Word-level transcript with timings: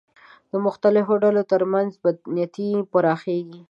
د 0.51 0.53
مختلفو 0.65 1.13
ډلو 1.23 1.43
تر 1.51 1.61
منځ 1.73 1.91
بدنیتۍ 2.03 2.69
پراخېږي 2.91 3.59